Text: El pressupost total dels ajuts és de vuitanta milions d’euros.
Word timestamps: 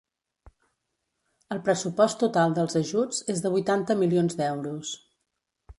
El 1.55 1.61
pressupost 1.67 2.19
total 2.25 2.57
dels 2.59 2.79
ajuts 2.81 3.21
és 3.35 3.45
de 3.45 3.53
vuitanta 3.59 3.99
milions 4.03 4.41
d’euros. 4.41 4.97